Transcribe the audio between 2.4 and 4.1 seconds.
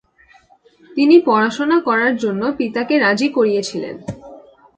পিতাকে রাজি করিয়েছিলেন।